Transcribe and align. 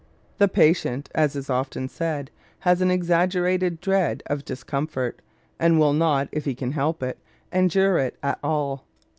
The 0.39 0.47
patient, 0.47 1.09
as 1.13 1.35
is 1.35 1.47
often 1.47 1.87
said, 1.87 2.31
has 2.61 2.81
an 2.81 2.89
exaggerated 2.89 3.79
dread 3.79 4.23
of 4.25 4.43
discomfort, 4.43 5.19
and 5.59 5.77
will 5.79 5.93
not, 5.93 6.27
if 6.31 6.45
he 6.45 6.55
can 6.55 6.71
help 6.71 7.03
it, 7.03 7.19
endure 7.53 7.99
it 7.99 8.17
at 8.23 8.39
all. 8.43 8.85